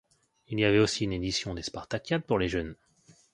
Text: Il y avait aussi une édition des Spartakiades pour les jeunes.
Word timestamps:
Il 0.47 0.59
y 0.59 0.65
avait 0.65 0.79
aussi 0.79 1.03
une 1.03 1.13
édition 1.13 1.53
des 1.53 1.61
Spartakiades 1.61 2.23
pour 2.25 2.39
les 2.39 2.49
jeunes. 2.49 2.75